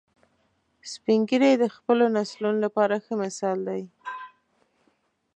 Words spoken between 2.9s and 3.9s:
ښه مثال دي